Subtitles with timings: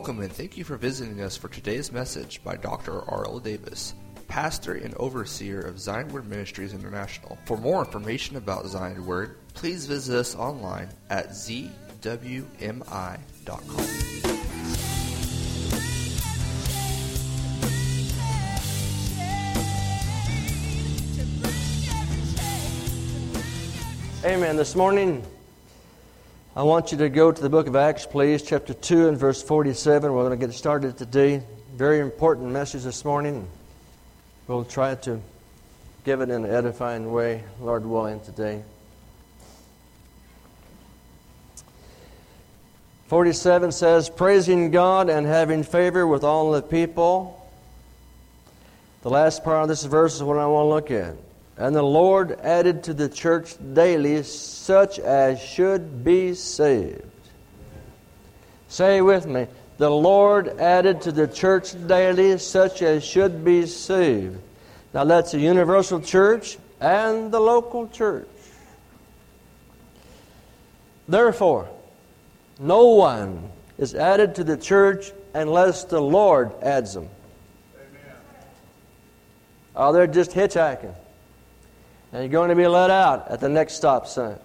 [0.00, 3.02] Welcome and thank you for visiting us for today's message by Dr.
[3.10, 3.38] R.L.
[3.38, 3.92] Davis,
[4.28, 7.36] pastor and overseer of Zion Word Ministries International.
[7.44, 12.46] For more information about Zion Word, please visit us online at zwmi.com.
[24.24, 24.56] Amen.
[24.56, 25.22] This morning,
[26.60, 29.42] I want you to go to the book of Acts, please, chapter 2 and verse
[29.42, 30.12] 47.
[30.12, 31.42] We're going to get started today.
[31.74, 33.48] Very important message this morning.
[34.46, 35.22] We'll try to
[36.04, 38.62] give it in an edifying way, Lord willing, today.
[43.06, 47.50] 47 says, Praising God and having favor with all the people.
[49.00, 51.16] The last part of this verse is what I want to look at.
[51.60, 57.04] And the Lord added to the church daily such as should be saved.
[58.68, 59.46] Say with me.
[59.76, 64.38] The Lord added to the church daily such as should be saved.
[64.94, 68.26] Now that's a universal church and the local church.
[71.06, 71.68] Therefore,
[72.58, 77.10] no one is added to the church unless the Lord adds them.
[77.76, 78.16] Amen.
[79.76, 80.94] Oh, they're just hitchhiking
[82.12, 84.38] and you're going to be let out at the next stop sign.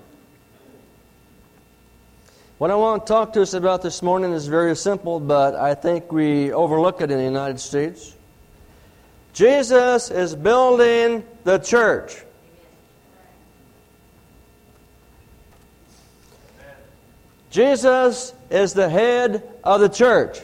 [2.57, 5.75] What I want to talk to us about this morning is very simple, but I
[5.75, 8.15] think we overlook it in the United States.
[9.33, 12.23] Jesus is building the church.
[17.49, 20.39] Jesus is the head of the church.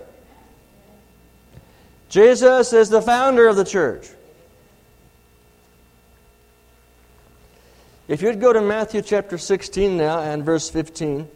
[2.09, 4.09] Jesus is the founder of the church.
[8.11, 11.29] If you'd go to Matthew chapter 16 now and verse 15,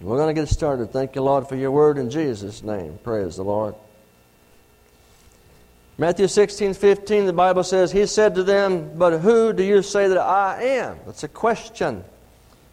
[0.00, 0.90] we're going to get started.
[0.90, 2.98] Thank you, Lord, for your word in Jesus' name.
[3.04, 3.74] Praise the Lord.
[5.98, 10.08] Matthew 16, 15, the Bible says, He said to them, But who do you say
[10.08, 11.00] that I am?
[11.04, 12.02] That's a question.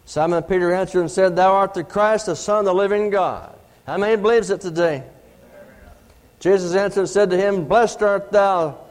[0.06, 3.54] Simon Peter answered and said, Thou art the Christ, the Son of the living God.
[3.86, 5.02] How many believes it today?
[6.40, 8.81] Jesus answered and said to him, Blessed art thou,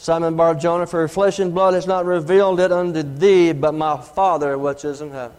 [0.00, 4.00] Simon Bar Jonah, for flesh and blood has not revealed it unto thee, but my
[4.00, 5.36] Father which is in heaven.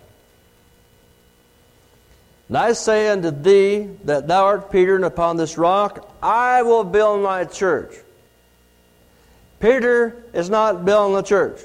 [2.49, 6.83] And I say unto thee that thou art Peter, and upon this rock I will
[6.83, 7.95] build my church.
[9.61, 11.61] Peter is not building the church.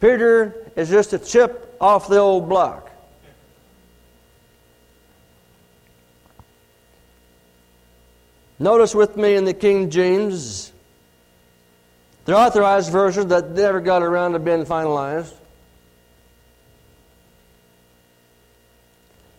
[0.00, 2.88] Peter is just a chip off the old block.
[8.60, 10.70] Notice with me in the King James
[12.24, 15.34] the authorized versions that never got around to being finalized.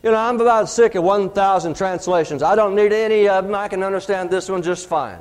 [0.04, 2.44] You know, I'm about sick of 1,000 translations.
[2.44, 3.56] I don't need any of them.
[3.56, 5.20] I can understand this one just fine.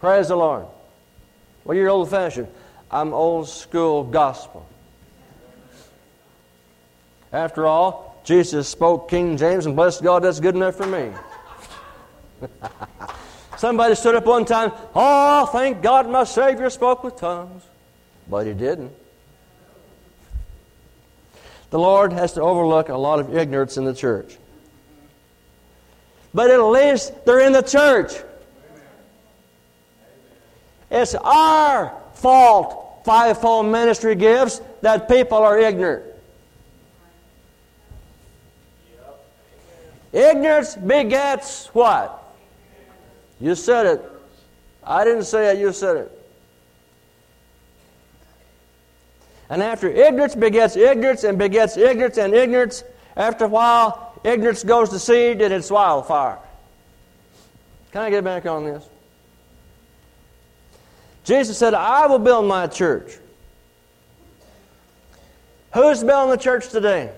[0.00, 0.66] Praise the Lord.
[1.64, 2.48] Well, you're old fashioned.
[2.90, 4.68] I'm old school gospel.
[7.32, 11.10] After all, Jesus spoke King James, and bless God, that's good enough for me.
[13.62, 17.62] Somebody stood up one time, oh, thank God my Savior spoke with tongues.
[18.28, 18.90] But he didn't.
[21.70, 24.36] The Lord has to overlook a lot of ignorance in the church.
[26.34, 28.14] But at least they're in the church.
[30.90, 36.02] It's our fault, fivefold ministry gives, that people are ignorant.
[40.12, 42.21] Ignorance begets what?
[43.40, 44.12] You said it.
[44.84, 46.18] I didn't say it, you said it.
[49.48, 52.84] And after ignorance begets ignorance and begets ignorance and ignorance,
[53.16, 56.38] after a while, ignorance goes to seed and it's wildfire.
[57.92, 58.88] Can I get back on this?
[61.24, 63.18] Jesus said, I will build my church.
[65.74, 67.12] Who's building the church today?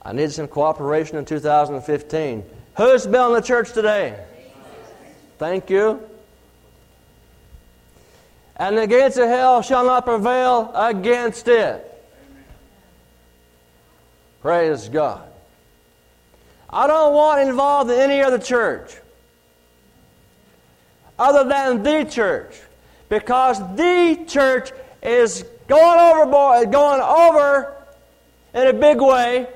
[0.00, 2.44] I need some cooperation in 2015.
[2.76, 4.18] Who's building the church today?
[5.38, 6.00] Thank you.
[8.56, 11.88] And the gates of hell shall not prevail against it.
[14.40, 15.22] Praise God.
[16.70, 18.96] I don't want involved in any other church
[21.18, 22.58] other than the church
[23.08, 24.72] because the church
[25.02, 27.74] is going overboard, going over
[28.54, 29.46] in a big way,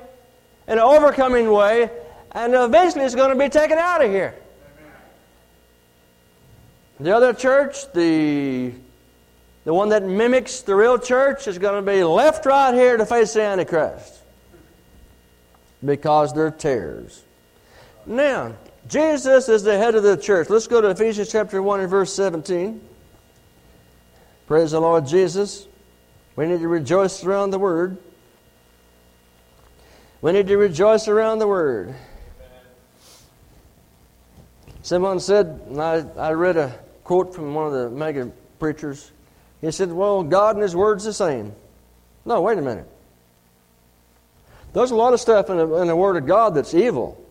[0.67, 1.89] in an overcoming way,
[2.31, 4.35] and eventually it's going to be taken out of here.
[6.99, 8.73] The other church, the
[9.65, 13.05] the one that mimics the real church, is going to be left right here to
[13.05, 14.21] face the Antichrist
[15.83, 17.23] because they're tares.
[18.05, 18.53] Now,
[18.87, 20.49] Jesus is the head of the church.
[20.49, 22.81] Let's go to Ephesians chapter 1 and verse 17.
[24.47, 25.67] Praise the Lord Jesus.
[26.37, 27.97] We need to rejoice around the Word.
[30.21, 31.93] We need to rejoice around the Word.
[34.87, 36.73] Someone said, I, I read a
[37.03, 39.11] quote from one of the mega preachers.
[39.59, 41.51] He said, Well, God and His Word's the same.
[42.23, 42.87] No, wait a minute.
[44.71, 47.21] There's a lot of stuff in the, in the Word of God that's evil.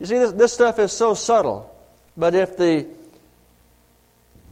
[0.00, 1.70] You see, this, this stuff is so subtle.
[2.16, 2.86] But if the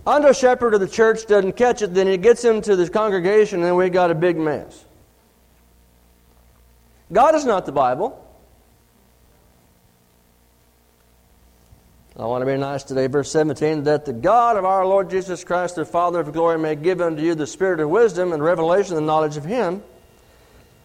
[0.07, 3.75] under shepherd of the church doesn't catch it, then he gets into the congregation and
[3.75, 4.85] we've got a big mess.
[7.11, 8.27] God is not the Bible.
[12.21, 13.07] I want to be nice today.
[13.07, 16.75] Verse 17 that the God of our Lord Jesus Christ, the Father of glory, may
[16.75, 19.83] give unto you the spirit of wisdom and revelation and knowledge of Him.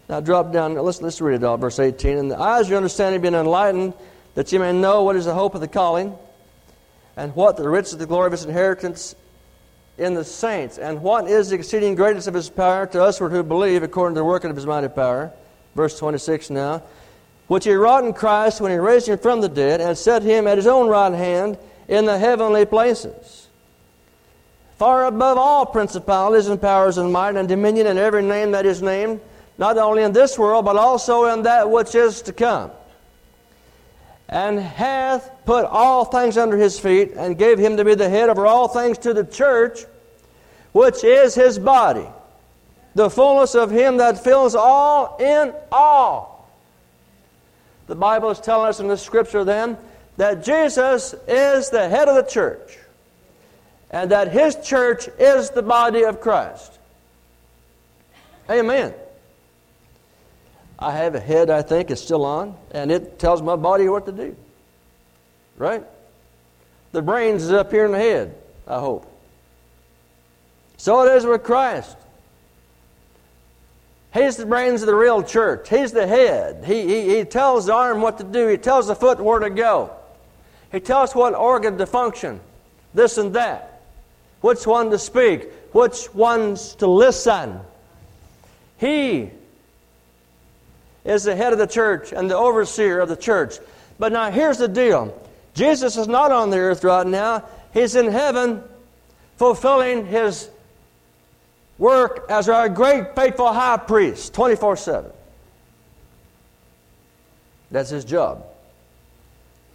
[0.08, 1.58] Now drop down, let's, let's read it all.
[1.58, 3.94] Verse 18 And the eyes of your understanding being enlightened,
[4.36, 6.16] that you may know what is the hope of the calling,
[7.18, 9.14] and what the riches of the glory of His inheritance
[9.98, 13.44] in the saints, and what is the exceeding greatness of His power to us who
[13.44, 15.34] believe, according to the working of His mighty power.
[15.76, 16.82] Verse 26 now
[17.48, 20.48] which he wrought in Christ when he raised him from the dead and set him
[20.48, 21.58] at his own right hand
[21.88, 23.48] in the heavenly places.
[24.78, 28.82] Far above all principalities and powers and might and dominion and every name that is
[28.82, 29.22] named,
[29.58, 32.72] not only in this world, but also in that which is to come.
[34.28, 38.30] And hath put all things under his feet, and gave him to be the head
[38.30, 39.86] over all things to the church,
[40.72, 42.08] which is his body,
[42.96, 46.35] the fullness of him that fills all in all.
[47.88, 49.78] The Bible is telling us in the scripture then
[50.18, 52.78] that Jesus is the head of the church
[53.92, 56.80] and that his church is the body of Christ.
[58.50, 58.94] Amen.
[60.78, 64.06] I have a head, I think, it's still on, and it tells my body what
[64.08, 64.36] to do.
[65.58, 65.84] Right?
[66.92, 68.36] The brains is up here in the head,
[68.68, 69.10] I hope.
[70.78, 71.96] So it is with Christ.
[74.16, 75.68] He's the brains of the real church.
[75.68, 76.64] He's the head.
[76.66, 78.48] He, he, he tells the arm what to do.
[78.48, 79.92] He tells the foot where to go.
[80.72, 82.40] He tells what organ to function,
[82.94, 83.82] this and that.
[84.40, 87.60] Which one to speak, which ones to listen.
[88.78, 89.32] He
[91.04, 93.56] is the head of the church and the overseer of the church.
[94.00, 95.14] But now here's the deal
[95.56, 98.64] Jesus is not on the earth right now, He's in heaven
[99.36, 100.50] fulfilling His
[101.78, 105.12] work as our great faithful high priest 24 7.
[107.72, 108.46] That's his job.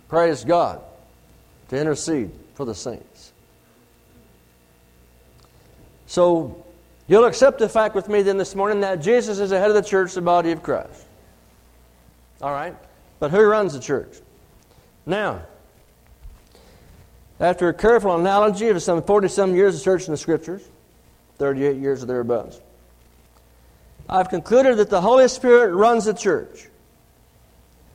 [0.08, 0.80] Praise God
[1.68, 3.32] to intercede for the saints.
[6.06, 6.64] So,
[7.06, 9.76] you'll accept the fact with me then this morning that Jesus is the head of
[9.76, 11.06] the church, the body of Christ.
[12.42, 12.74] All right?
[13.20, 14.18] But who runs the church?
[15.06, 15.42] Now,
[17.38, 20.62] after a careful analogy of some 40 some years of searching the scriptures,
[21.40, 22.60] 38 years or thereabouts.
[24.10, 26.68] I've concluded that the Holy Spirit runs the church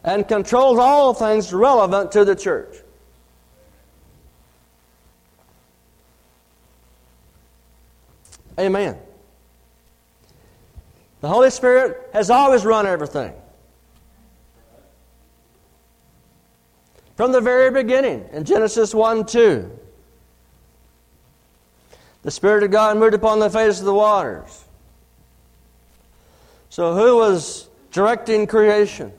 [0.03, 2.75] and controls all things relevant to the church.
[8.57, 8.97] Amen.
[11.21, 13.33] The Holy Spirit has always run everything.
[17.15, 19.79] From the very beginning, in Genesis 1 2.
[22.25, 24.65] The Spirit of God moved upon the face of the waters.
[26.71, 29.13] So, who was directing creation?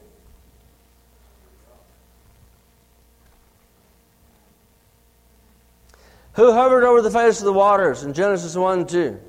[6.32, 9.20] Who hovered over the face of the waters in Genesis 1 2?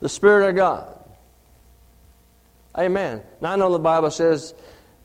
[0.00, 0.98] The Spirit of God.
[2.78, 3.20] Amen.
[3.42, 4.54] Now, I know the Bible says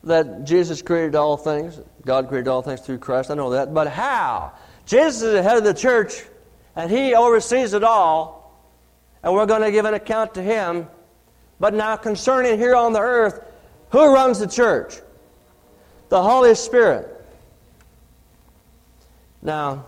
[0.04, 3.30] that Jesus created all things, God created all things through Christ.
[3.30, 3.74] I know that.
[3.74, 4.52] But how?
[4.86, 6.24] Jesus is the head of the church
[6.74, 8.60] and He oversees it all,
[9.22, 10.86] and we're going to give an account to Him.
[11.60, 13.40] But now, concerning here on the earth,
[13.90, 14.94] who runs the church?
[16.08, 17.08] The Holy Spirit.
[19.42, 19.86] Now,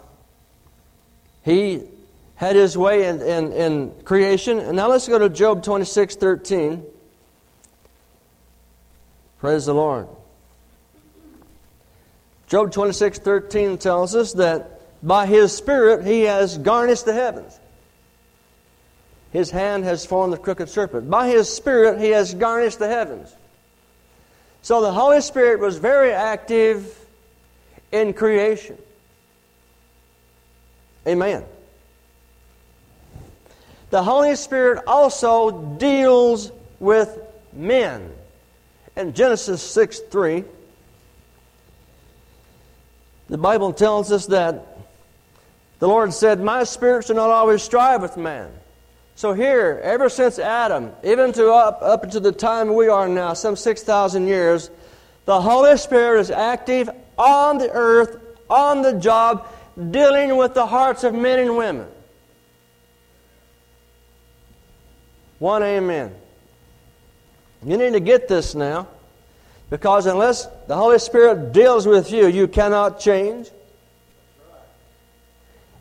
[1.43, 1.83] He
[2.37, 4.59] had His way in, in, in creation.
[4.59, 6.85] And now let's go to Job 26 13.
[9.38, 10.09] Praise the Lord.
[12.47, 14.74] Job 26 13 tells us that
[15.04, 17.58] by His Spirit, He has garnished the heavens.
[19.32, 21.11] His hand has formed the crooked serpent.
[21.11, 23.32] By His Spirit, He has garnished the heavens.
[24.62, 26.99] So the Holy Spirit was very active
[27.92, 28.78] in creation.
[31.06, 31.44] Amen.
[33.90, 37.18] The Holy Spirit also deals with
[37.52, 38.11] men.
[38.96, 40.44] In Genesis 6 3,
[43.28, 44.74] the Bible tells us that
[45.78, 48.50] the Lord said, My spirit shall not always strive with man.
[49.16, 53.35] So here, ever since Adam, even to up, up to the time we are now,
[53.35, 54.71] some 6,000 years,
[55.25, 58.19] the Holy Spirit is active on the earth,
[58.50, 59.47] on the job,
[59.90, 61.87] dealing with the hearts of men and women.
[65.38, 66.14] One amen.
[67.64, 68.88] You need to get this now.
[69.71, 73.49] Because unless the Holy Spirit deals with you, you cannot change.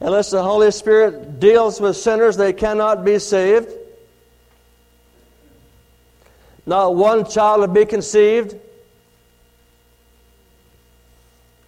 [0.04, 3.72] Unless the Holy Spirit deals with sinners, they cannot be saved.
[6.66, 8.60] Not one child will be conceived.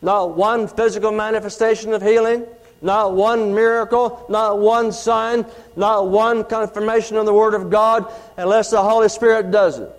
[0.01, 2.45] Not one physical manifestation of healing.
[2.81, 4.25] Not one miracle.
[4.27, 5.45] Not one sign.
[5.77, 9.89] Not one confirmation of the Word of God unless the Holy Spirit does it.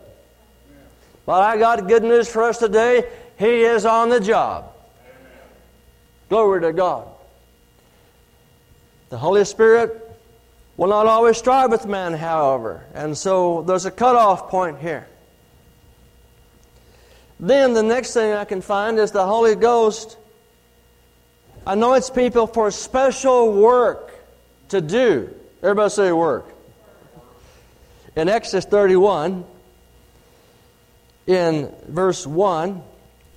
[1.25, 3.09] But I got good news for us today.
[3.39, 4.75] He is on the job.
[6.29, 7.16] Glory to God.
[9.09, 10.03] The Holy Spirit
[10.77, 12.85] will not always strive with man, however.
[12.95, 15.07] And so there's a cutoff point here.
[17.39, 20.17] Then the next thing I can find is the Holy Ghost
[21.67, 24.13] anoints people for special work
[24.69, 25.35] to do.
[25.63, 26.47] Everybody say work.
[28.17, 29.45] In Exodus 31,
[31.27, 32.83] in verse 1,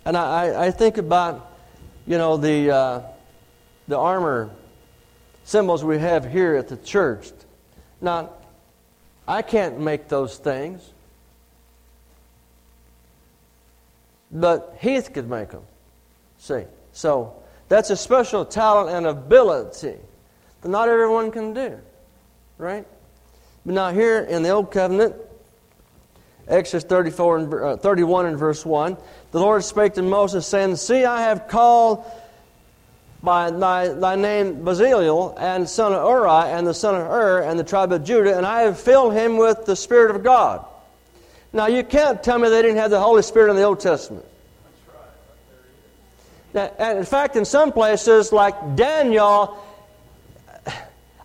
[0.06, 1.52] and I, I think about,
[2.08, 3.02] you know, the, uh,
[3.88, 4.50] the armor
[5.50, 7.32] symbols we have here at the church.
[8.02, 8.30] Now,
[9.28, 10.88] I can't make those things,
[14.32, 15.64] but Heath could make them.
[16.38, 16.66] See?
[16.94, 17.34] So,
[17.68, 19.98] that's a special talent and ability
[20.62, 21.80] that not everyone can do.
[22.60, 22.86] Right?
[23.66, 25.16] But now, here in the Old Covenant,
[26.48, 28.98] Exodus 34 and, uh, 31 and verse 1.
[29.32, 32.06] The Lord spake to Moses, saying, See, I have called
[33.22, 37.60] by thy, thy name Bezalel, and son of Uri, and the son of Hur, and
[37.60, 40.66] the tribe of Judah, and I have filled him with the Spirit of God.
[41.52, 44.26] Now, you can't tell me they didn't have the Holy Spirit in the Old Testament.
[46.54, 49.64] Now, and in fact, in some places, like Daniel,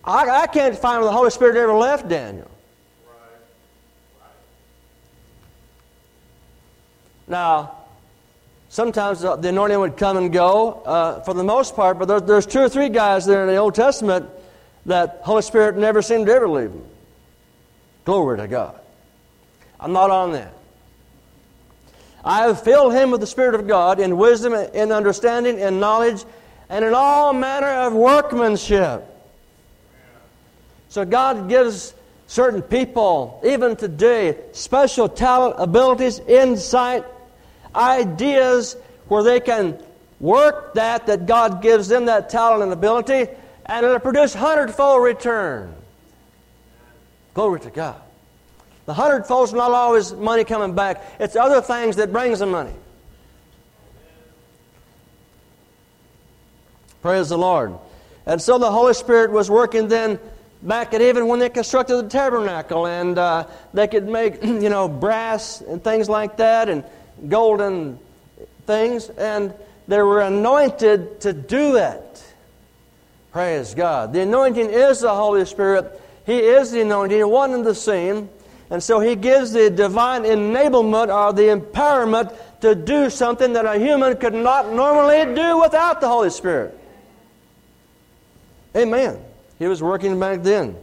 [0.04, 2.50] I, I can't find where the Holy Spirit ever left Daniel.
[7.26, 7.83] Now,
[8.74, 12.44] sometimes the anointing would come and go uh, for the most part, but there, there's
[12.44, 14.28] two or three guys there in the Old Testament
[14.86, 16.84] that Holy Spirit never seemed to ever leave them.
[18.04, 18.80] Glory to God.
[19.78, 20.52] I'm not on that.
[22.24, 26.24] I have filled him with the Spirit of God in wisdom, in understanding, in knowledge,
[26.68, 29.04] and in all manner of workmanship.
[30.88, 31.94] So God gives
[32.26, 37.04] certain people, even today, special talent, abilities, insight,
[37.74, 38.76] ideas
[39.08, 39.78] where they can
[40.20, 43.28] work that that God gives them that talent and ability,
[43.66, 45.74] and it'll produce hundredfold return.
[47.34, 48.00] Glory to God.
[48.86, 51.02] The hundredfold is not always money coming back.
[51.18, 52.74] It's other things that brings the money.
[57.02, 57.74] Praise the Lord.
[58.26, 60.18] And so the Holy Spirit was working then
[60.62, 64.88] back at even when they constructed the tabernacle and uh, they could make, you know,
[64.88, 66.84] brass and things like that and
[67.28, 67.98] golden
[68.66, 69.54] things, and
[69.88, 72.34] they were anointed to do it.
[73.32, 74.12] Praise God.
[74.12, 76.00] The anointing is the Holy Spirit.
[76.24, 78.30] He is the anointing, one and the same.
[78.70, 83.78] And so He gives the divine enablement or the empowerment to do something that a
[83.78, 86.78] human could not normally do without the Holy Spirit.
[88.76, 89.20] Amen.
[89.58, 90.76] He was working back then.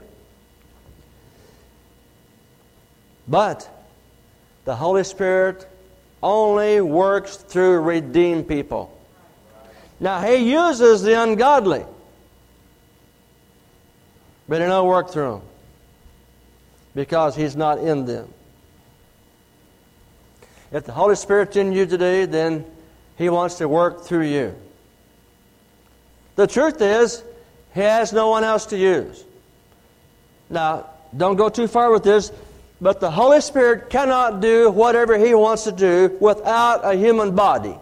[3.27, 3.69] But
[4.65, 5.67] the Holy Spirit
[6.23, 8.97] only works through redeemed people.
[9.99, 11.85] Now, He uses the ungodly,
[14.47, 15.41] but He don't work through them
[16.95, 18.33] because He's not in them.
[20.71, 22.65] If the Holy Spirit's in you today, then
[23.17, 24.55] He wants to work through you.
[26.35, 27.23] The truth is,
[27.73, 29.23] He has no one else to use.
[30.49, 32.31] Now, don't go too far with this.
[32.81, 37.75] But the Holy Spirit cannot do whatever He wants to do without a human body.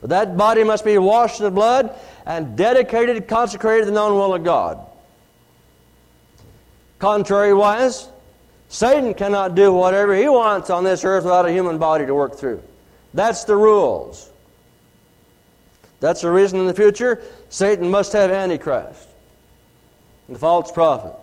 [0.00, 4.14] But that body must be washed in the blood and dedicated, consecrated to the known
[4.14, 4.78] will of God.
[7.00, 8.08] Contrariwise,
[8.68, 12.36] Satan cannot do whatever he wants on this earth without a human body to work
[12.36, 12.62] through.
[13.12, 14.30] That's the rules.
[15.98, 19.08] That's the reason in the future Satan must have Antichrist,
[20.28, 21.14] and the false prophet.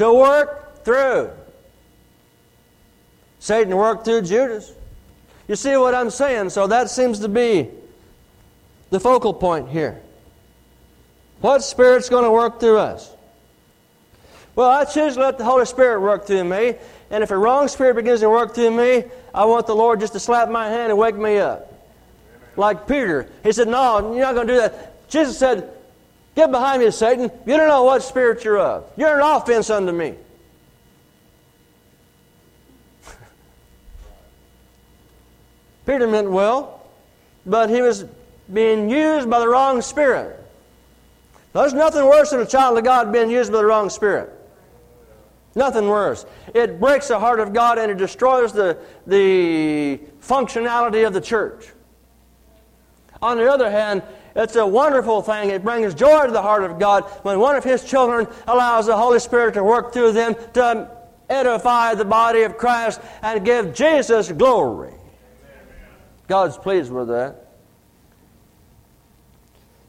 [0.00, 1.30] To work through.
[3.38, 4.72] Satan worked through Judas.
[5.46, 6.48] You see what I'm saying?
[6.48, 7.68] So that seems to be
[8.88, 10.00] the focal point here.
[11.42, 13.14] What Spirit's going to work through us?
[14.56, 16.76] Well, I choose to let the Holy Spirit work through me.
[17.10, 19.04] And if a wrong spirit begins to work through me,
[19.34, 21.74] I want the Lord just to slap my hand and wake me up.
[22.56, 23.28] Like Peter.
[23.42, 25.10] He said, No, you're not going to do that.
[25.10, 25.70] Jesus said,
[26.40, 27.30] Get behind me, Satan.
[27.44, 28.90] You don't know what spirit you're of.
[28.96, 30.14] You're an offense unto me.
[35.84, 36.88] Peter meant well,
[37.44, 38.06] but he was
[38.50, 40.42] being used by the wrong spirit.
[41.52, 44.32] There's nothing worse than a child of God being used by the wrong spirit.
[45.54, 46.24] Nothing worse.
[46.54, 51.68] It breaks the heart of God and it destroys the, the functionality of the church.
[53.20, 54.02] On the other hand,
[54.36, 55.50] it's a wonderful thing.
[55.50, 58.96] It brings joy to the heart of God when one of His children allows the
[58.96, 60.90] Holy Spirit to work through them to
[61.28, 64.94] edify the body of Christ and give Jesus glory.
[66.26, 67.46] God's pleased with that.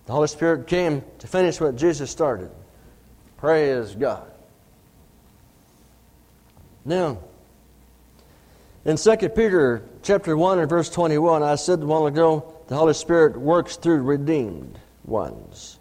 [0.05, 2.51] The Holy Spirit came to finish what Jesus started.
[3.38, 4.31] Praise God.
[6.83, 7.19] Now,
[8.83, 12.93] in 2 Peter chapter 1 and verse 21, I said a while ago, the Holy
[12.93, 15.77] Spirit works through redeemed ones.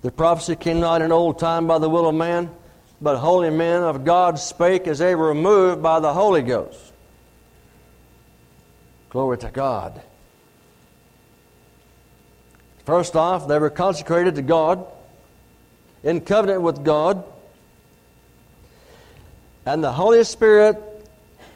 [0.00, 2.48] The prophecy came not in old time by the will of man,
[3.02, 6.94] but holy men of God spake as they were moved by the Holy Ghost.
[9.10, 10.00] Glory to God.
[12.86, 14.86] First off, they were consecrated to God
[16.02, 17.22] in covenant with God.
[19.66, 20.86] And the Holy Spirit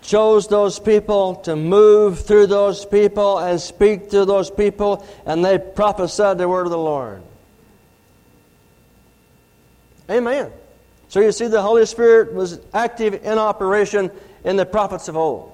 [0.05, 5.59] chose those people to move through those people and speak to those people, and they
[5.59, 7.23] prophesied the word of the Lord.
[10.11, 10.53] Amen.
[11.09, 14.11] So you see, the Holy Spirit was active in operation
[14.45, 15.53] in the prophets of old.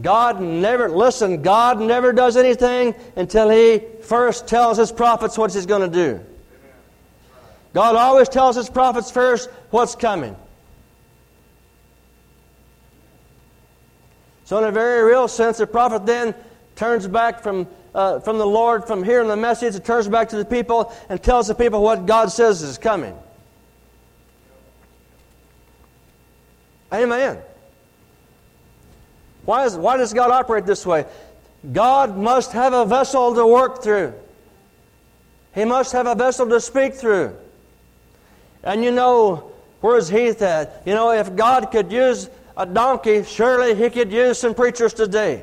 [0.00, 5.66] God never, listen, God never does anything until He first tells His prophets what He's
[5.66, 6.20] going to do.
[7.72, 10.36] God always tells His prophets first what's coming.
[14.50, 16.34] So, in a very real sense, the prophet then
[16.74, 20.36] turns back from, uh, from the Lord, from hearing the message, and turns back to
[20.36, 23.16] the people and tells the people what God says is coming.
[26.92, 27.38] Amen.
[29.44, 31.06] Why, is, why does God operate this way?
[31.72, 34.14] God must have a vessel to work through.
[35.54, 37.36] He must have a vessel to speak through.
[38.64, 40.82] And you know, where's Heath at?
[40.84, 42.28] You know, if God could use
[42.60, 45.42] a donkey, surely He could use some preachers today.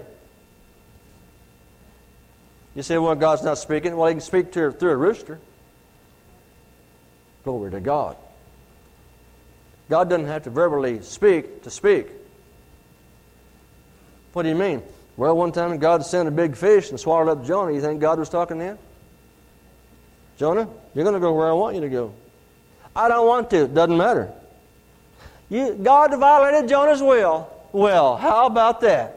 [2.75, 3.97] You say, well, God's not speaking.
[3.97, 5.39] Well, He can speak to, through a rooster.
[7.43, 8.17] Glory to God.
[9.89, 12.07] God doesn't have to verbally speak to speak.
[14.33, 14.83] What do you mean?
[15.15, 17.73] Well, one time God sent a big fish and swallowed up Jonah.
[17.73, 18.77] You think God was talking then?
[20.37, 22.13] Jonah, you're going to go where I want you to go.
[22.95, 23.67] I don't want to.
[23.67, 24.31] Doesn't matter.
[25.49, 27.49] You, God violated Jonah's will.
[27.71, 29.13] Well, how about that?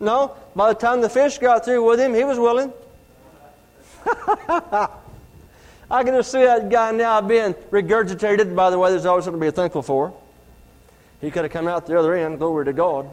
[0.00, 2.72] No, by the time the fish got through with him, he was willing.
[5.90, 8.54] I can just see that guy now being regurgitated.
[8.54, 10.14] By the way, there's always something to be thankful for.
[11.20, 13.10] He could have come out the other end, glory to God.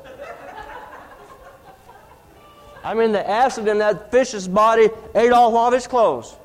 [2.84, 6.36] I mean, the acid in that fish's body ate off all of his clothes,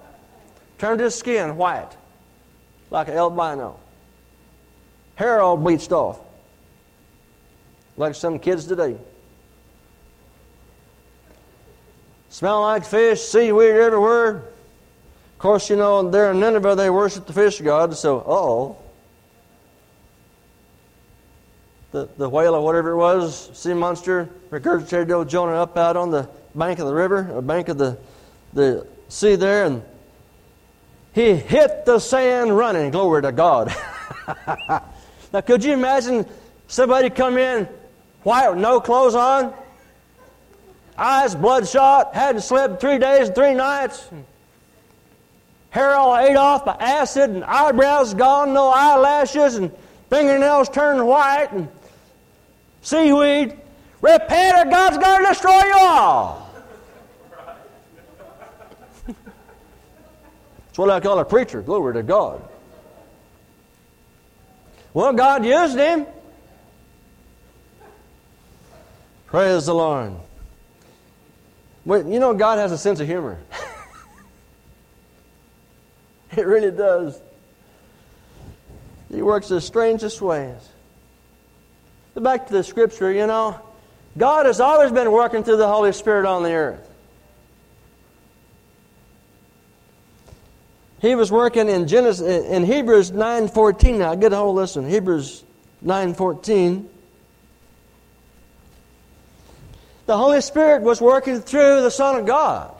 [0.78, 1.94] turned his skin white,
[2.90, 3.78] like an albino.
[5.16, 6.18] Hair all bleached off,
[7.96, 8.96] like some kids today.
[12.30, 14.36] Smell like fish, seaweed everywhere.
[14.36, 18.76] Of course, you know, there in Nineveh they worship the fish god, so, oh
[21.92, 26.10] the, the whale or whatever it was, sea monster, regurgitated old Jonah up out on
[26.10, 27.98] the bank of the river, or bank of the,
[28.52, 29.82] the sea there, and
[31.12, 32.90] he hit the sand running.
[32.90, 33.74] Glory to God.
[35.32, 36.26] now, could you imagine
[36.68, 37.68] somebody come in
[38.22, 39.54] white no clothes on?
[40.96, 44.08] Eyes bloodshot, hadn't slept three days and three nights.
[45.70, 49.70] Hair all ate off by acid, and eyebrows gone, no eyelashes, and
[50.10, 51.68] fingernails turned white, and
[52.82, 53.56] seaweed.
[54.02, 56.39] Repent or God's going to destroy you all.
[60.70, 61.62] That's what I call a preacher.
[61.62, 62.48] Glory to God.
[64.94, 66.06] Well, God used him.
[69.26, 70.12] Praise the Lord.
[71.84, 73.40] Well, you know, God has a sense of humor.
[76.36, 77.20] it really does.
[79.12, 80.68] He works the strangest ways.
[82.14, 83.58] Back to the scripture, you know,
[84.16, 86.89] God has always been working through the Holy Spirit on the earth.
[91.00, 93.98] He was working in Genesis in Hebrews 9:14.
[93.98, 94.88] Now get a hold one.
[94.88, 95.44] Hebrews
[95.82, 96.88] 9:14.
[100.06, 102.72] The Holy Spirit was working through the Son of God.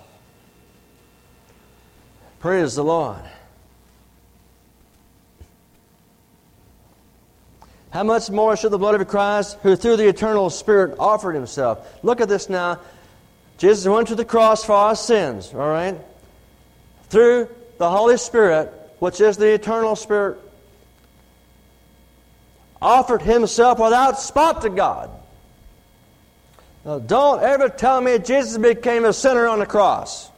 [2.40, 3.22] Praise the Lord.
[7.90, 11.87] How much more should the blood of Christ, who through the eternal Spirit offered himself?
[12.02, 12.80] Look at this now.
[13.59, 15.98] Jesus went to the cross for our sins, all right?
[17.09, 17.48] Through
[17.81, 20.37] the Holy Spirit, which is the eternal Spirit,
[22.83, 25.09] offered himself without spot to God.
[26.85, 30.31] Now, don't ever tell me Jesus became a sinner on the cross.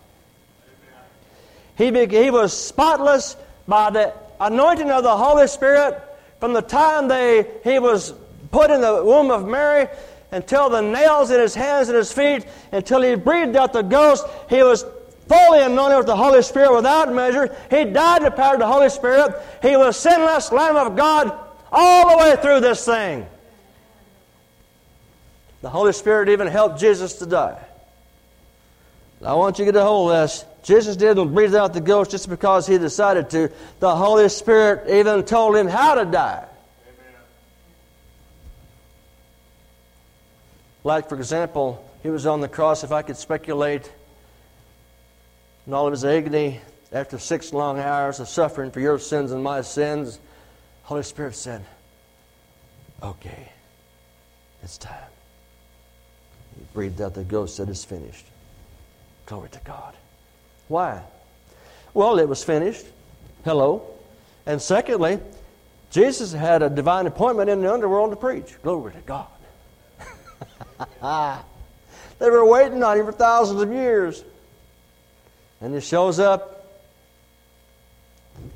[1.77, 6.01] He, be, he was spotless by the anointing of the Holy Spirit
[6.39, 8.15] from the time they, he was
[8.53, 9.89] put in the womb of Mary
[10.31, 14.25] until the nails in his hands and his feet, until he breathed out the ghost,
[14.49, 14.85] he was
[15.33, 17.55] fully anointed with the Holy Spirit without measure.
[17.71, 19.35] He died in the power of the Holy Spirit.
[19.63, 21.33] He was sinless Lamb of God
[21.71, 23.27] all the way through this thing.
[25.63, 27.59] The Holy Spirit even helped Jesus to die.
[29.25, 30.45] I want you to get a hold of this.
[30.65, 33.51] Jesus didn't breathe out the ghost just because he decided to.
[33.79, 36.45] The Holy Spirit even told him how to die.
[36.89, 37.21] Amen.
[40.83, 43.91] Like, for example, he was on the cross, if I could speculate,
[45.67, 46.61] in all of his agony,
[46.93, 50.19] after six long hours of suffering for your sins and my sins,
[50.83, 51.65] Holy Spirit said,
[53.03, 53.49] Okay,
[54.63, 54.97] it's time.
[56.57, 58.27] He breathed out the ghost, said, It's finished.
[59.27, 59.95] Glory to God.
[60.69, 61.03] Why?
[61.95, 62.87] Well, it was finished.
[63.45, 63.89] Hello.
[64.47, 65.21] And secondly,
[65.91, 68.61] Jesus had a divine appointment in the underworld to preach.
[68.63, 69.27] Glory to God.
[72.19, 74.25] they were waiting on him for thousands of years.
[75.63, 76.67] And he shows up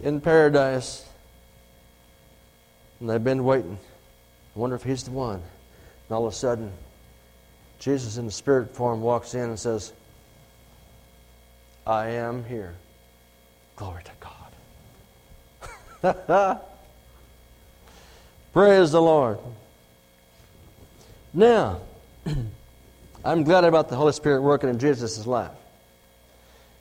[0.03, 1.09] in paradise.
[2.99, 3.79] And they've been waiting.
[4.55, 5.37] I wonder if he's the one.
[5.37, 6.73] And all of a sudden,
[7.79, 9.92] Jesus in the spirit form walks in and says,
[11.87, 12.75] I am here.
[13.77, 14.11] Glory to
[16.03, 16.61] God.
[18.53, 19.38] Praise the Lord.
[21.33, 21.81] Now,
[23.25, 25.53] I'm glad about the Holy Spirit working in Jesus' life.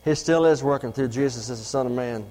[0.05, 2.25] He still is working through Jesus as the Son of Man.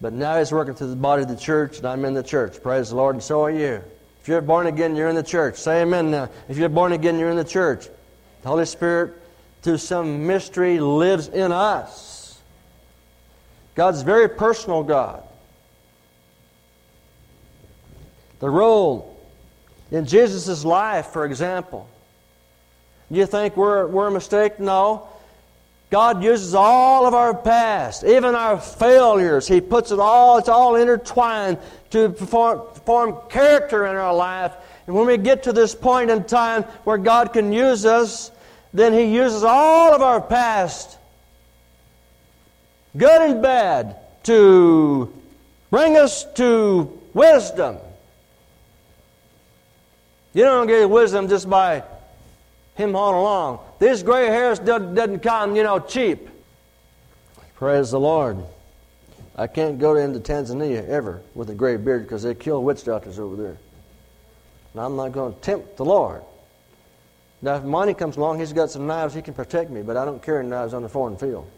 [0.00, 2.62] But now He's working through the body of the church, and I'm in the church.
[2.62, 3.82] Praise the Lord, and so are you.
[4.22, 5.56] If you're born again, you're in the church.
[5.56, 6.30] Say amen now.
[6.48, 7.88] If you're born again, you're in the church.
[8.42, 9.20] The Holy Spirit
[9.62, 12.40] through some mystery lives in us.
[13.74, 15.22] God's very personal God.
[18.38, 19.18] The role
[19.90, 21.88] in Jesus' life, for example.
[23.10, 24.60] You think we're, we're a mistake?
[24.60, 25.08] No.
[25.94, 29.46] God uses all of our past, even our failures.
[29.46, 31.56] He puts it all, it's all intertwined
[31.90, 34.56] to perform, form character in our life.
[34.88, 38.32] And when we get to this point in time where God can use us,
[38.72, 40.98] then He uses all of our past,
[42.96, 45.14] good and bad, to
[45.70, 47.76] bring us to wisdom.
[50.32, 51.84] You don't get wisdom just by
[52.74, 53.60] him on along.
[53.78, 56.28] This gray hair doesn't come, you know, cheap.
[57.56, 58.38] Praise the Lord.
[59.36, 63.18] I can't go into Tanzania ever with a gray beard because they kill witch doctors
[63.18, 63.56] over there.
[64.72, 66.22] And I'm not going to tempt the Lord.
[67.42, 70.04] Now, if money comes along, he's got some knives, he can protect me, but I
[70.04, 71.48] don't carry knives on the foreign field.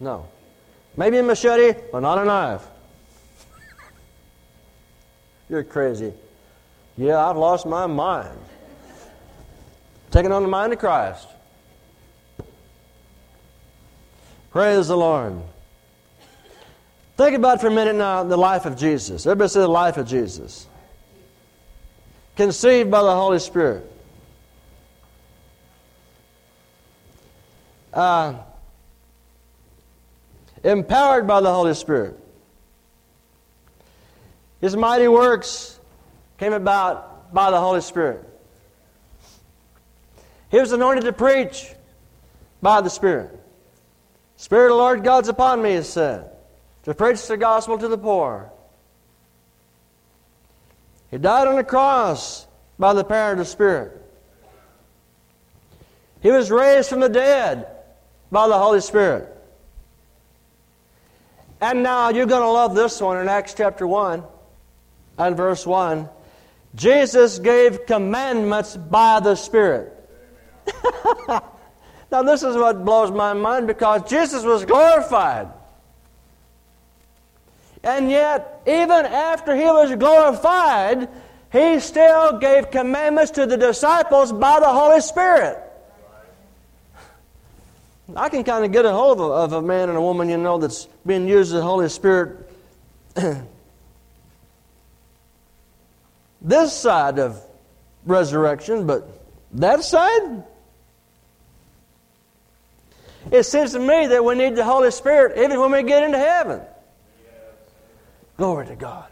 [0.00, 0.26] No.
[0.96, 2.66] Maybe a machete, but not a knife.
[5.48, 6.12] You're crazy.
[6.96, 8.38] Yeah, I've lost my mind.
[10.10, 11.28] Taking on the mind of Christ.
[14.50, 15.40] Praise the Lord.
[17.16, 19.26] Think about for a minute now the life of Jesus.
[19.26, 20.66] Everybody say the life of Jesus.
[22.36, 23.92] Conceived by the Holy Spirit.
[27.98, 28.34] uh,
[30.62, 32.18] empowered by the Holy Spirit.
[34.60, 35.78] His mighty works
[36.38, 38.27] came about by the Holy Spirit.
[40.50, 41.72] He was anointed to preach
[42.62, 43.38] by the Spirit.
[44.36, 46.30] Spirit of the Lord God's upon me, is said,
[46.84, 48.50] to preach the gospel to the poor.
[51.10, 52.46] He died on the cross
[52.78, 53.92] by the power of the Spirit.
[56.20, 57.66] He was raised from the dead
[58.30, 59.34] by the Holy Spirit.
[61.60, 64.22] And now you're going to love this one in Acts chapter 1
[65.18, 66.08] and verse 1.
[66.74, 69.97] Jesus gave commandments by the Spirit.
[72.10, 75.48] now, this is what blows my mind because Jesus was glorified.
[77.82, 81.08] And yet, even after he was glorified,
[81.52, 85.58] he still gave commandments to the disciples by the Holy Spirit.
[88.16, 90.28] I can kind of get a hold of a, of a man and a woman,
[90.28, 92.50] you know, that's being used of the Holy Spirit
[96.42, 97.42] this side of
[98.06, 99.08] resurrection, but
[99.52, 100.44] that side?
[103.30, 106.18] It seems to me that we need the Holy Spirit even when we get into
[106.18, 106.62] heaven.
[108.36, 109.08] Glory to God.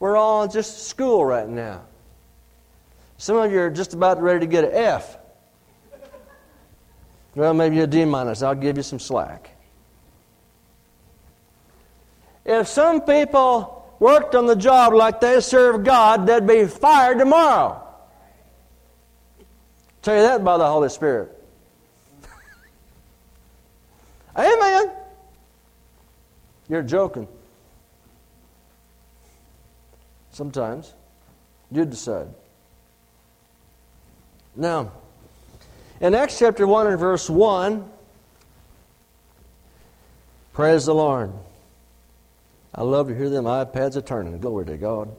[0.00, 1.82] We're all just school right now.
[3.18, 5.18] Some of you are just about ready to get an F.
[7.34, 8.42] Well, maybe a D minus.
[8.42, 9.50] I'll give you some slack.
[12.44, 17.87] If some people worked on the job like they serve God, they'd be fired tomorrow.
[20.02, 21.32] Tell you that by the Holy Spirit.
[24.36, 24.90] Amen.
[26.68, 27.26] You're joking.
[30.30, 30.94] Sometimes.
[31.70, 32.28] You decide.
[34.56, 34.92] Now,
[36.00, 37.88] in Acts chapter 1 and verse 1,
[40.52, 41.32] praise the Lord.
[42.74, 44.38] I love to hear them iPads a turning.
[44.38, 45.14] Glory to God.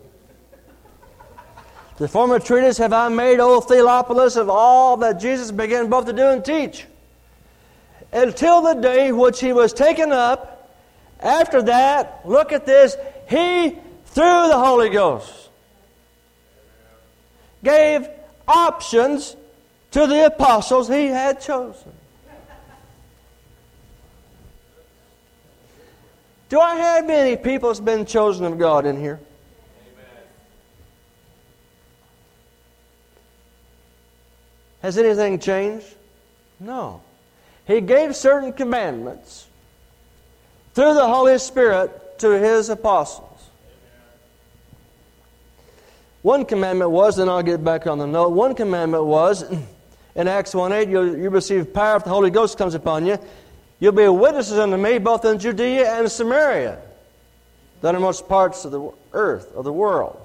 [2.00, 6.14] The former treatise have I made, O Theophilus, of all that Jesus began both to
[6.14, 6.86] do and teach,
[8.14, 10.72] until the day which he was taken up.
[11.20, 12.96] After that, look at this,
[13.30, 13.72] he,
[14.06, 15.50] through the Holy Ghost,
[17.66, 18.08] gave
[18.48, 19.36] options
[19.92, 21.92] to the apostles he had chosen.
[26.48, 29.20] Do I have any people that's been chosen of God in here?
[34.82, 35.86] Has anything changed?
[36.60, 37.02] No.
[37.66, 39.48] He gave certain commandments
[40.74, 43.26] through the Holy Spirit to his apostles.
[46.22, 49.44] One commandment was, and I'll get back on the note, one commandment was
[50.16, 53.18] in Acts 1 8, you, you receive power if the Holy Ghost comes upon you.
[53.80, 56.80] You'll be witnesses unto me both in Judea and Samaria,
[57.82, 60.20] the uttermost parts of the earth, of the world.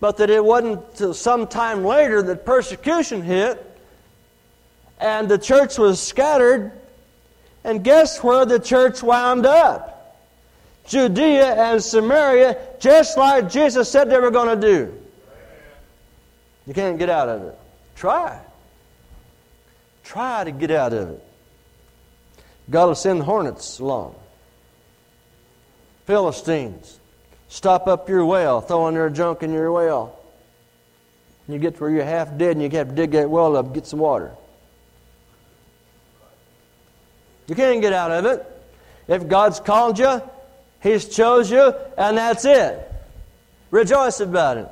[0.00, 3.66] But that it wasn't until some time later that persecution hit
[4.98, 6.72] and the church was scattered.
[7.64, 10.18] And guess where the church wound up?
[10.86, 14.94] Judea and Samaria, just like Jesus said they were going to do.
[16.66, 17.58] You can't get out of it.
[17.96, 18.40] Try.
[20.04, 21.24] Try to get out of it.
[22.70, 24.14] God will send hornets along.
[26.06, 26.99] Philistines.
[27.50, 30.16] Stop up your well, throwing their junk in your well.
[31.48, 33.74] You get to where you're half dead and you have to dig that well up,
[33.74, 34.30] get some water.
[37.48, 38.46] You can't get out of it.
[39.08, 40.22] If God's called you,
[40.80, 42.90] He's chose you, and that's it.
[43.72, 44.68] Rejoice about it.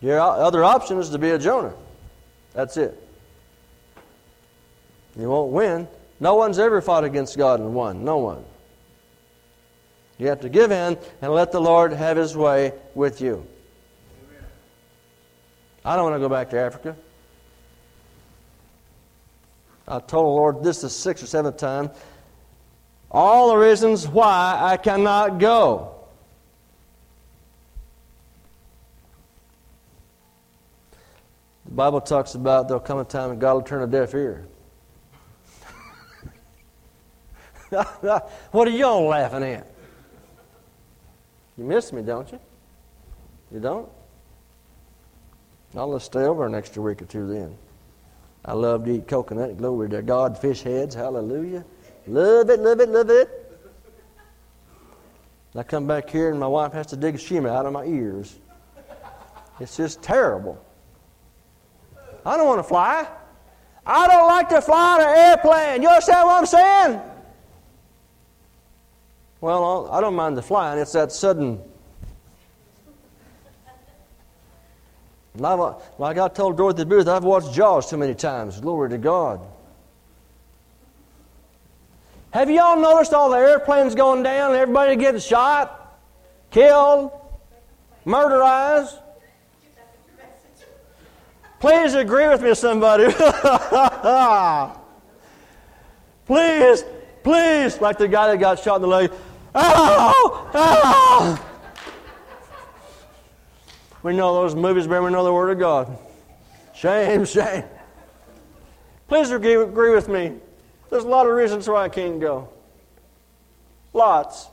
[0.00, 1.74] Your other option is to be a Jonah.
[2.52, 2.96] That's it.
[5.18, 5.88] You won't win.
[6.20, 8.04] No one's ever fought against God and won.
[8.04, 8.44] No one.
[10.18, 13.46] You have to give in and let the Lord have His way with you.
[15.84, 16.96] I don't want to go back to Africa.
[19.86, 21.90] I told the Lord this the sixth or seventh time.
[23.10, 25.92] All the reasons why I cannot go.
[31.66, 34.46] The Bible talks about there'll come a time when God will turn a deaf ear.
[38.50, 39.75] what are y'all laughing at?
[41.56, 42.38] You miss me, don't you?
[43.52, 43.88] You don't?
[45.76, 47.56] I'll just stay over an extra week or two then.
[48.44, 49.56] I love to eat coconut.
[49.58, 50.38] Glory to God.
[50.38, 50.94] Fish heads.
[50.94, 51.64] Hallelujah.
[52.06, 53.42] Love it, love it, love it.
[55.54, 57.84] I come back here and my wife has to dig a shimmy out of my
[57.84, 58.38] ears.
[59.58, 60.62] It's just terrible.
[62.26, 63.08] I don't want to fly.
[63.86, 65.82] I don't like to fly in an airplane.
[65.82, 67.00] You understand what I'm saying?
[69.40, 70.78] Well, I don't mind the flying.
[70.78, 71.60] It's that sudden.
[75.38, 78.60] Like I told Dorothy Booth, I've watched Jaws too many times.
[78.60, 79.40] Glory to God.
[82.30, 85.98] Have you all noticed all the airplanes going down everybody getting shot,
[86.50, 87.10] killed,
[88.06, 89.00] murderized?
[91.60, 93.04] Please agree with me, somebody.
[96.26, 96.84] please,
[97.22, 99.10] please, like the guy that got shot in the leg.
[99.58, 101.42] Oh, oh.
[104.02, 105.98] We know those movies, but we know the Word of God.
[106.74, 107.64] Shame, shame.
[109.08, 110.34] Please agree, with me.
[110.90, 112.48] There's a lot of reasons why I can't go.
[113.92, 114.48] Lots.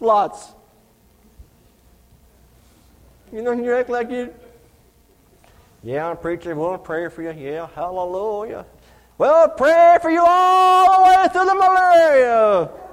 [0.00, 0.48] Lots.
[3.32, 4.34] You know, you act like you.
[5.82, 6.54] Yeah, I'm preacher.
[6.54, 7.32] We'll pray for you.
[7.32, 8.66] Yeah, hallelujah.
[9.18, 12.83] Well, pray for you all the way through the malaria.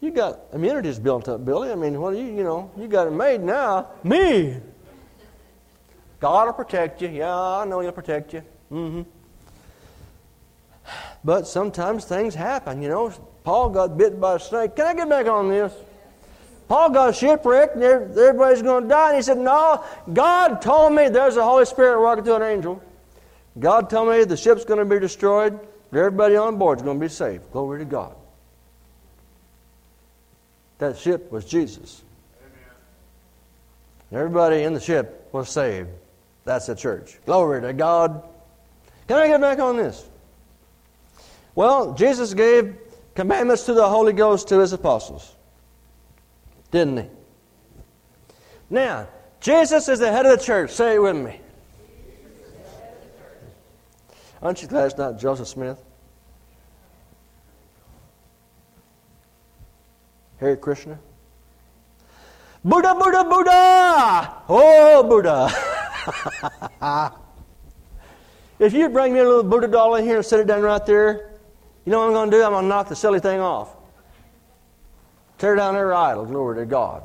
[0.00, 1.72] You got immunities built up, Billy.
[1.72, 3.88] I mean, what well, you you know, you got it made now.
[4.04, 4.56] Me.
[6.20, 7.08] God will protect you.
[7.08, 8.42] Yeah, I know He'll protect you.
[8.70, 9.02] Mm-hmm.
[11.24, 12.82] But sometimes things happen.
[12.82, 13.12] You know,
[13.44, 14.76] Paul got bit by a snake.
[14.76, 15.72] Can I get back on this?
[16.68, 19.08] Paul got shipwrecked and everybody's going to die.
[19.08, 22.82] And he said, No, God told me there's a Holy Spirit walking to an angel.
[23.58, 25.58] God told me the ship's going to be destroyed.
[25.92, 27.50] Everybody on board is going to be saved.
[27.50, 28.14] Glory to God.
[30.78, 32.02] That ship was Jesus.
[32.40, 34.22] Amen.
[34.22, 35.88] Everybody in the ship was saved.
[36.44, 37.18] That's the church.
[37.26, 38.22] Glory to God.
[39.06, 40.08] Can I get back on this?
[41.54, 42.76] Well, Jesus gave
[43.14, 45.34] commandments to the Holy Ghost to his apostles
[46.70, 47.04] didn't he?
[48.70, 49.08] Now,
[49.40, 50.70] Jesus is the head of the church.
[50.70, 51.40] Say it with me.
[54.42, 55.82] Aren't you glad it's not Joseph Smith?
[60.40, 60.98] Hare Krishna?
[62.64, 64.42] Buddha, Buddha, Buddha!
[64.48, 65.50] Oh, Buddha!
[68.58, 70.84] if you bring me a little Buddha doll in here and set it down right
[70.84, 71.30] there,
[71.84, 72.42] you know what I'm going to do?
[72.42, 73.74] I'm going to knock the silly thing off.
[75.38, 76.26] Tear down their idol.
[76.26, 77.02] Glory to God.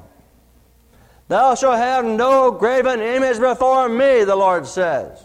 [1.27, 5.23] Thou shalt have no graven image before me, the Lord says.